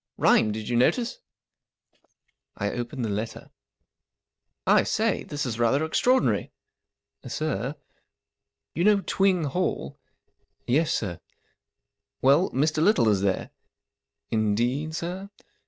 [0.17, 1.19] Rhymed, did you notice?
[2.57, 3.51] I opened the letter,"
[4.65, 6.51] I say, this is rather extraordinary."
[7.23, 7.75] ■* Sir?:* M
[8.73, 9.99] You know Twing Hall?"
[10.67, 12.81] M Yes, sir/' II Well, Mr.
[12.81, 13.51] Little is there."
[14.31, 15.29] 41 Indeed, sir